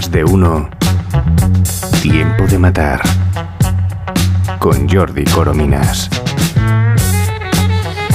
[0.00, 0.70] Más de uno.
[2.00, 3.02] Tiempo de matar.
[4.58, 6.08] Con Jordi Corominas.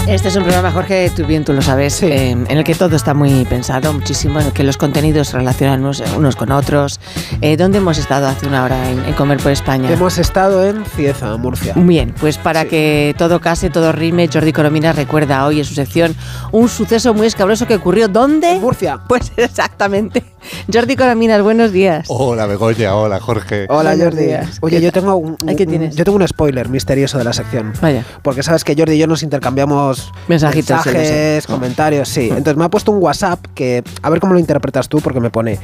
[0.07, 2.95] Este es un programa, Jorge, tú bien tú lo sabes, eh, en el que todo
[2.95, 6.99] está muy pensado, muchísimo, en el que los contenidos se relacionan unos, con otros.
[7.41, 9.91] Eh, ¿Dónde hemos estado hace una hora en, Comer por España?
[9.91, 11.73] Hemos estado en Cieza, Murcia.
[11.75, 16.15] Bien, pues para que todo case, todo rime, Jordi Coromina recuerda hoy en su sección
[16.51, 18.07] un suceso muy escabroso que ocurrió.
[18.07, 18.51] ¿Dónde?
[18.51, 18.99] En Murcia.
[19.07, 20.23] Pues exactamente.
[20.71, 22.05] Jordi Corominas, buenos días.
[22.09, 23.65] Hola Begoña, hola Jorge.
[23.69, 24.27] Hola Jordi.
[24.61, 27.73] Oye, yo tengo un, yo tengo un spoiler misterioso de la sección.
[27.81, 28.05] Vaya.
[28.21, 29.94] Porque sabes que Jordi y yo nos intercambiamos
[30.27, 32.29] mensajitos, mensajes, comentarios, sí.
[32.29, 35.29] Entonces me ha puesto un WhatsApp que, a ver cómo lo interpretas tú, porque me
[35.29, 35.59] pone,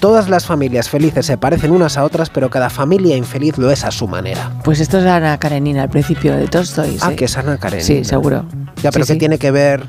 [0.00, 3.84] todas las familias felices se parecen unas a otras, pero cada familia infeliz lo es
[3.84, 4.52] a su manera.
[4.64, 6.98] Pues esto es Ana Karenina al principio de Tolstoy.
[7.00, 7.86] Ah, que es Ana Karenina.
[7.86, 8.44] Sí, seguro.
[8.82, 9.84] Ya, pero ¿qué tiene que ver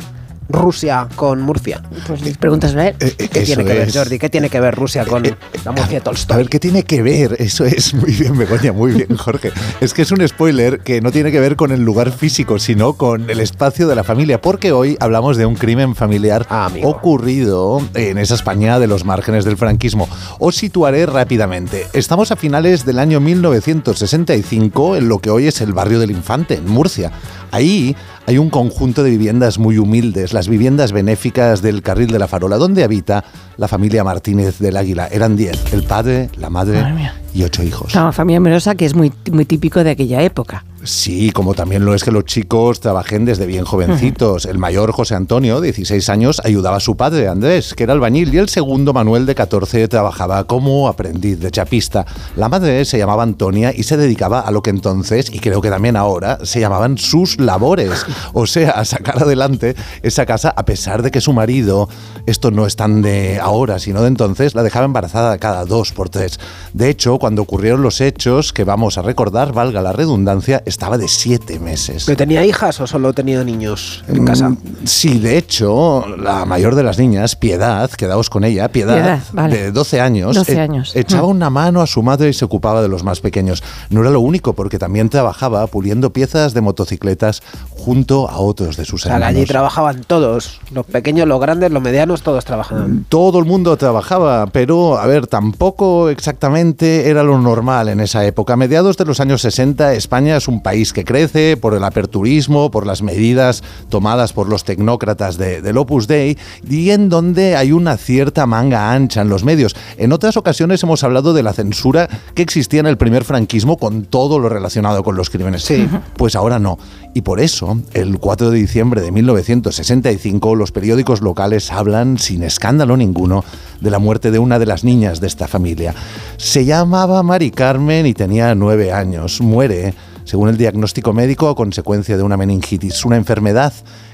[0.50, 1.82] Rusia con Murcia?
[2.08, 2.96] Pues preguntas a él.
[3.00, 4.20] Eh, eh, ¿Qué tiene que ver, Jordi?
[4.20, 6.34] ¿Qué tiene que ver Rusia con eh, la Murcia Tolstoy?
[6.34, 7.36] A ver, ¿qué tiene que ver?
[7.40, 9.52] Eso es muy bien, Begoña, muy bien, Jorge.
[9.80, 12.94] es que es un spoiler que no tiene que ver con el lugar físico, sino
[12.94, 17.82] con el espacio de la familia, porque hoy hablamos de un crimen familiar ah, ocurrido
[17.94, 20.10] en esa España de los márgenes del franquismo.
[20.40, 21.86] Os situaré rápidamente.
[21.94, 26.56] Estamos a finales del año 1965 en lo que hoy es el barrio del Infante,
[26.56, 27.12] en Murcia.
[27.52, 27.96] Ahí
[28.30, 32.58] hay un conjunto de viviendas muy humildes, las viviendas benéficas del Carril de la Farola,
[32.58, 33.24] donde habita
[33.58, 35.08] la familia Martínez del Águila.
[35.08, 36.86] Eran diez, el padre, la madre
[37.34, 37.96] y ocho hijos.
[37.96, 40.64] Una familia numerosa que es muy, muy típico de aquella época.
[40.84, 44.46] Sí, como también lo es que los chicos trabajen desde bien jovencitos.
[44.46, 48.38] El mayor José Antonio, 16 años, ayudaba a su padre Andrés, que era albañil, y
[48.38, 52.06] el segundo Manuel, de 14, trabajaba como aprendiz de chapista.
[52.38, 55.70] La madre se llamaba Antonia y se dedicaba a lo que entonces, y creo que
[55.70, 58.06] también ahora, se llamaban sus labores.
[58.34, 61.90] O sea, a sacar adelante esa casa a pesar de que su marido,
[62.26, 66.10] esto no es tan de ahora, sino de entonces, la dejaba embarazada cada dos por
[66.10, 66.40] tres.
[66.74, 71.08] De hecho, cuando ocurrieron los hechos que vamos a recordar, valga la redundancia, estaba de
[71.08, 72.06] siete meses.
[72.06, 74.50] ¿Pero tenía hijas o solo tenía niños en casa?
[74.50, 79.20] Mm, sí, de hecho, la mayor de las niñas, Piedad, quedaos con ella, Piedad,
[79.50, 80.96] de 12 años, 12 e- años.
[80.96, 81.32] echaba mm.
[81.32, 83.64] una mano a su madre y se ocupaba de los más pequeños.
[83.90, 88.86] No era lo único, porque también trabajaba puliendo piezas de motocicletas junto a otros de
[88.86, 89.28] sus hermanos.
[89.30, 93.06] allí trabajaban todos, los pequeños, los grandes, los medianos, todos trabajaban.
[93.10, 98.54] Todo el mundo trabajaba, pero, a ver, tampoco exactamente era lo normal en esa época.
[98.54, 102.72] A mediados de los años 60, España es un país que crece por el aperturismo,
[102.72, 106.38] por las medidas tomadas por los tecnócratas de, del Opus Dei
[106.70, 109.76] y en donde hay una cierta manga ancha en los medios.
[109.98, 114.06] En otras ocasiones hemos hablado de la censura que existía en el primer franquismo con
[114.06, 115.64] todo lo relacionado con los crímenes.
[115.64, 115.88] Sí.
[116.18, 116.78] Pues ahora no.
[117.14, 122.98] Y por eso, el 4 de diciembre de 1965, los periódicos locales hablan sin escándalo
[122.98, 123.44] ninguno
[123.82, 125.96] de la muerte de una de las niñas de esta familia.
[126.38, 129.42] Se llamaba Mari Carmen y tenía nueve años.
[129.42, 129.94] Muere
[130.30, 133.74] según el diagnóstico médico a consecuencia de una meningitis, una enfermedad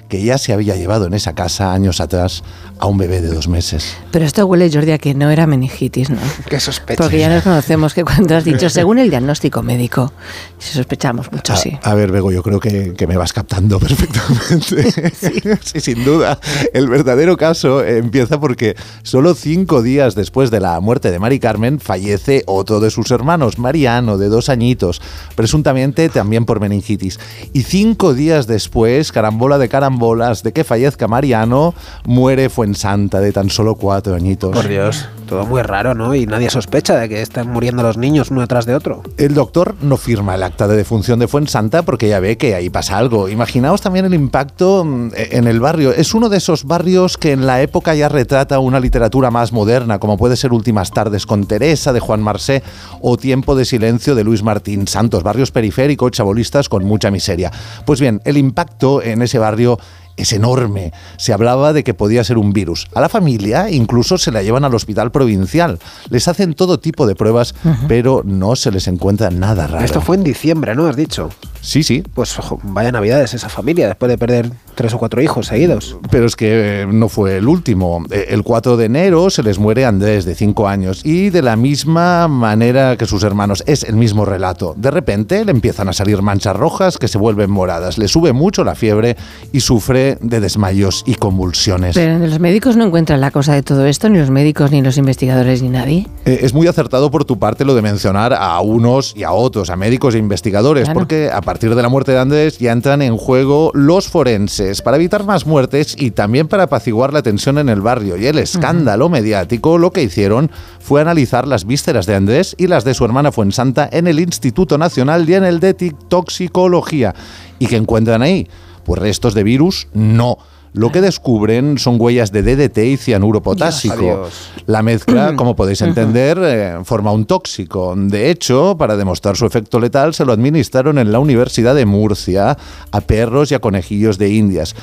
[0.10, 2.44] que ya se había llevado en esa casa años atrás
[2.80, 3.96] a un bebé de dos meses.
[4.12, 6.18] Pero esto huele, Jordi, a que no era meningitis, ¿no?
[6.50, 7.02] Qué sospecha.
[7.02, 10.12] Porque ya nos conocemos que cuando has dicho, según el diagnóstico médico,
[10.60, 11.78] sospechamos mucho, sí.
[11.84, 14.92] A ver, Bego, yo creo que, me vas captando perfectamente.
[15.62, 15.80] sí.
[15.80, 16.40] sin duda.
[16.74, 21.80] El verdadero caso empieza porque solo cinco días después de la muerte de Mari Carmen
[21.80, 25.02] fallece otro de sus hermanos, Mariano, de dos añitos,
[25.36, 27.20] presuntamente también por meningitis.
[27.54, 31.74] Y cinco días después, carambola de carambola, bolas de que fallezca Mariano,
[32.06, 34.52] muere Fuensanta de tan solo cuatro añitos.
[34.52, 36.16] Por Dios, todo muy raro, ¿no?
[36.16, 39.04] Y nadie sospecha de que están muriendo los niños uno detrás de otro.
[39.18, 42.70] El doctor no firma el acta de defunción de Fuensanta porque ya ve que ahí
[42.70, 43.30] pasa algo.
[43.30, 45.92] Imaginaos también el impacto mm, en el barrio.
[45.92, 50.00] Es uno de esos barrios que en la época ya retrata una literatura más moderna,
[50.00, 52.64] como puede ser Últimas tardes con Teresa de Juan Marsé
[53.02, 57.52] o Tiempo de silencio de Luis Martín Santos, barrios periféricos, chabolistas con mucha miseria.
[57.86, 59.80] Pues bien, el impacto en ese barrio
[60.18, 60.94] es enorme.
[61.18, 62.88] Se hablaba de que podía ser un virus.
[62.94, 65.80] A la familia incluso se la llevan al hospital provincial.
[66.10, 67.56] Les hacen todo tipo de pruebas,
[67.88, 69.86] pero no se les encuentra nada raro.
[69.86, 70.88] Esto fue en diciembre, ¿no?
[70.88, 71.30] Has dicho.
[71.66, 72.04] Sí, sí.
[72.14, 75.98] Pues vaya navidades esa familia, después de perder tres o cuatro hijos seguidos.
[76.12, 78.04] Pero es que eh, no fue el último.
[78.12, 81.56] Eh, el 4 de enero se les muere Andrés, de cinco años, y de la
[81.56, 83.64] misma manera que sus hermanos.
[83.66, 84.76] Es el mismo relato.
[84.78, 87.98] De repente le empiezan a salir manchas rojas que se vuelven moradas.
[87.98, 89.18] Le sube mucho la fiebre
[89.52, 91.96] y sufre de desmayos y convulsiones.
[91.96, 94.98] Pero los médicos no encuentran la cosa de todo esto, ni los médicos, ni los
[94.98, 96.08] investigadores, ni nadie.
[96.26, 99.72] Eh, es muy acertado por tu parte lo de mencionar a unos y a otros,
[99.72, 103.16] a médicos e investigadores, porque a partir de la muerte de Andrés ya entran en
[103.16, 107.80] juego los forenses para evitar más muertes y también para apaciguar la tensión en el
[107.80, 109.78] barrio y el escándalo mediático.
[109.78, 113.88] Lo que hicieron fue analizar las vísceras de Andrés y las de su hermana Fuensanta
[113.90, 115.74] en el Instituto Nacional y en el de
[116.10, 117.16] Toxicología.
[117.58, 118.50] ¿Y qué encuentran ahí?
[118.84, 120.38] Pues restos de virus, no.
[120.76, 124.28] Lo que descubren son huellas de DDT y cianuro potásico.
[124.66, 127.94] La mezcla, como podéis entender, eh, forma un tóxico.
[127.96, 132.58] De hecho, para demostrar su efecto letal, se lo administraron en la Universidad de Murcia
[132.92, 134.76] a perros y a conejillos de Indias,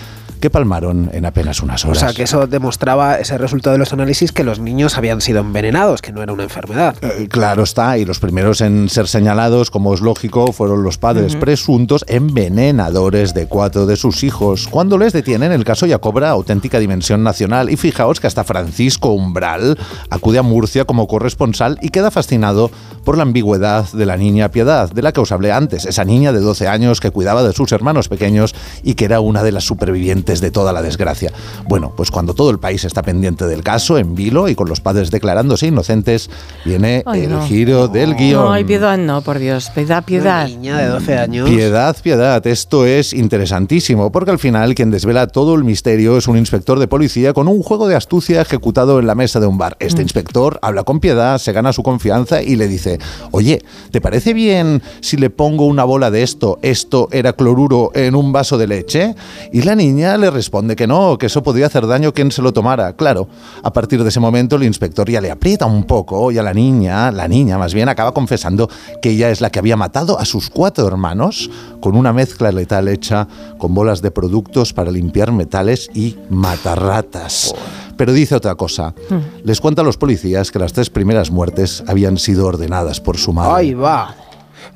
[0.43, 2.01] que palmaron en apenas unas O horas.
[2.01, 6.03] sea, que eso demostraba ese resultado de los análisis que los niños habían sido envenenados,
[6.03, 6.97] que no era una enfermedad.
[7.01, 11.37] Eh, Claro está, y los primeros en ser señalados, como es lógico, fueron los padres
[11.37, 14.67] presuntos envenenadores de cuatro de sus hijos.
[14.69, 17.71] Cuando les detienen, el caso ya cobra auténtica dimensión nacional.
[17.71, 19.79] Y fijaos que hasta Francisco Umbral
[20.11, 22.71] acude a Murcia como corresponsal y queda fascinado
[23.05, 26.33] por la ambigüedad de la niña Piedad, de la que os hablé antes, esa niña
[26.33, 29.65] de 12 años que cuidaba de sus hermanos pequeños y que era una de las
[29.65, 31.33] supervivientes de toda la desgracia.
[31.69, 34.81] Bueno, pues cuando todo el país está pendiente del caso, en vilo y con los
[34.81, 36.31] padres declarándose inocentes,
[36.65, 37.47] viene Ay, el no.
[37.47, 38.45] giro del guion.
[38.45, 39.71] No, hay piedad, no, por Dios.
[39.75, 40.47] Piedad, piedad.
[40.47, 41.49] Una niña de 12 años.
[41.49, 46.37] Piedad, piedad, esto es interesantísimo, porque al final quien desvela todo el misterio es un
[46.37, 49.77] inspector de policía con un juego de astucia ejecutado en la mesa de un bar.
[49.81, 52.99] Este inspector habla con piedad, se gana su confianza y le dice,
[53.31, 58.15] oye, ¿te parece bien si le pongo una bola de esto, esto era cloruro, en
[58.15, 59.15] un vaso de leche?
[59.53, 62.53] Y la niña le responde que no, que eso podría hacer daño quien se lo
[62.53, 62.95] tomara.
[62.95, 63.29] Claro,
[63.63, 66.55] a partir de ese momento el inspector ya le aprieta un poco y a la
[66.55, 68.71] niña, la niña más bien, acaba confesando
[69.03, 72.89] que ella es la que había matado a sus cuatro hermanos con una mezcla letal
[72.89, 73.27] hecha
[73.59, 77.55] con bolas de productos para limpiar metales y matarratas.
[77.97, 78.95] Pero dice otra cosa.
[79.45, 83.33] Les cuenta a los policías que las tres primeras muertes habían sido ordenadas por su
[83.33, 83.55] madre.
[83.55, 84.22] Ahí va.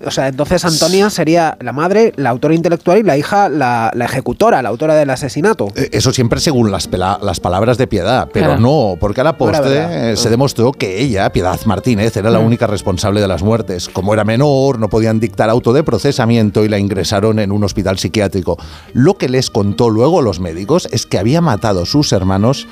[0.04, 4.04] O sea, entonces Antonia sería la madre, la autora intelectual y la hija, la, la
[4.04, 5.68] ejecutora, la autora del asesinato.
[5.74, 8.60] Eh, Eso siempre según las, pela- las palabras de Piedad, pero Claro.
[8.60, 12.66] no, porque a la postre eh, se demostró que ella, Piedad Martínez, era la única
[12.66, 13.88] responsable de las muertes.
[13.88, 17.98] Como era menor, no podían dictar auto de procesamiento y la ingresaron en un hospital
[17.98, 18.58] psiquiátrico.
[18.92, 22.66] Lo que les contó luego los médicos es que había matado a sus hermanos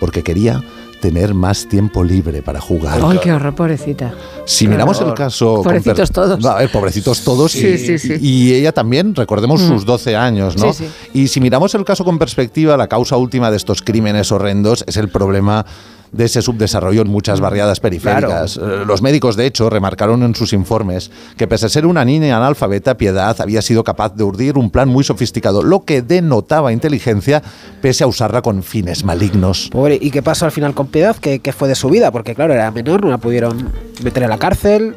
[0.00, 0.62] porque quería
[1.04, 2.98] tener más tiempo libre para jugar.
[3.04, 4.14] Ay, qué horror, pobrecita.
[4.46, 5.60] Si miramos el caso...
[5.62, 6.42] Pobrecitos todos.
[6.42, 7.52] A ver, pobrecitos todos.
[7.52, 8.14] Sí, y, sí, sí.
[8.22, 10.72] y ella también, recordemos sus 12 años, ¿no?
[10.72, 11.10] Sí, sí.
[11.12, 14.96] Y si miramos el caso con perspectiva, la causa última de estos crímenes horrendos es
[14.96, 15.66] el problema
[16.14, 18.56] de ese subdesarrollo en muchas barriadas periféricas.
[18.56, 22.36] Eh, Los médicos, de hecho, remarcaron en sus informes que pese a ser una niña
[22.36, 27.42] analfabeta, Piedad había sido capaz de urdir un plan muy sofisticado, lo que denotaba inteligencia
[27.82, 29.68] pese a usarla con fines malignos.
[29.72, 31.16] Pobre, ¿y qué pasó al final con Piedad?
[31.16, 32.10] ¿Qué, qué fue de su vida?
[32.12, 33.70] Porque claro, era menor, no la pudieron
[34.02, 34.96] meter en la cárcel.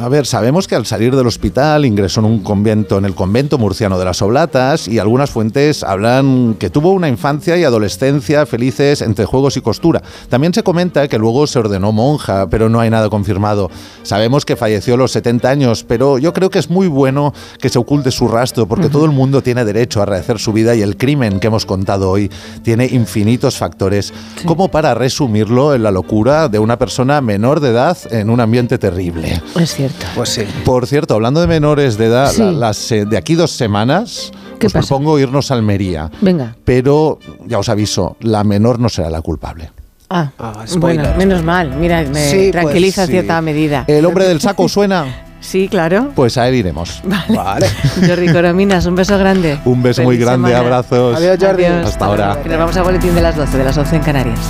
[0.00, 3.58] A ver, sabemos que al salir del hospital ingresó en un convento, en el convento
[3.58, 9.02] murciano de las Oblatas, y algunas fuentes hablan que tuvo una infancia y adolescencia felices
[9.02, 10.02] entre juegos y costura.
[10.28, 13.70] También se comenta que luego se ordenó monja, pero no hay nada confirmado.
[14.02, 17.68] Sabemos que falleció a los 70 años, pero yo creo que es muy bueno que
[17.68, 20.80] se oculte su rastro, porque todo el mundo tiene derecho a rehacer su vida y
[20.82, 22.30] el crimen que hemos contado hoy
[22.62, 24.12] tiene infinitos factores,
[24.46, 28.78] como para resumirlo en la locura de una persona menor de edad en un ambiente
[28.78, 29.42] terrible.
[29.60, 30.06] Es cierto.
[30.14, 30.42] Pues sí.
[30.64, 32.40] Por cierto, hablando de menores de edad, Sí.
[32.42, 34.88] la- las, eh, de aquí dos semanas ¿Qué os pasa?
[34.88, 36.10] propongo irnos a Almería.
[36.22, 36.56] Venga.
[36.64, 39.70] Pero ya os aviso, la menor no será la culpable.
[40.08, 41.02] Ah, Ah, spoiler.
[41.04, 41.70] bueno, menos mal.
[41.76, 43.12] Mira, me Sí, pues, tranquiliza sí.
[43.12, 43.84] cierta medida.
[43.88, 45.04] ¿El hombre del saco suena?
[45.38, 46.10] Sí, claro.
[46.16, 47.02] Pues a él iremos.
[47.28, 47.68] Vale.
[48.08, 49.58] Jordi Corominas, un beso grande.
[49.64, 50.64] Un beso muy grande, semana.
[50.64, 51.16] abrazos.
[51.16, 51.64] Adiós, Jordi.
[51.66, 51.86] Adiós.
[51.90, 52.38] Hasta ahora.
[52.42, 54.40] Que nos vamos a boletín de las 12, de las 11 en Canarias.